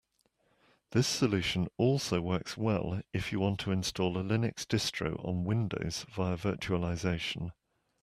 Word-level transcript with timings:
This 0.93 1.05
solution 1.07 1.67
also 1.77 2.21
works 2.21 2.57
well 2.57 3.01
if 3.13 3.31
you 3.31 3.39
want 3.39 3.59
to 3.59 3.71
install 3.71 4.17
a 4.17 4.23
Linux 4.23 4.65
distro 4.65 5.23
on 5.23 5.43
Windows 5.43 6.07
via 6.09 6.35
virtualization. 6.37 7.51